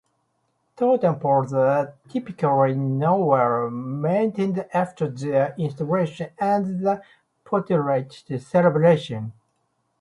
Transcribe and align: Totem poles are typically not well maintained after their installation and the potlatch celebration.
Totem 0.77 1.19
poles 1.19 1.53
are 1.53 1.93
typically 2.09 2.73
not 2.73 3.17
well 3.17 3.69
maintained 3.69 4.65
after 4.73 5.07
their 5.07 5.53
installation 5.59 6.31
and 6.39 6.83
the 6.83 7.03
potlatch 7.45 8.25
celebration. 8.41 9.31